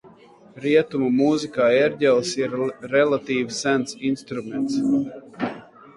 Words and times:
Rietumu 0.61 1.09
mūzikā 1.17 1.67
ērģeles 1.83 2.31
ir 2.41 2.57
relatīvi 2.95 3.57
sens 3.61 3.97
instruments. 4.13 4.81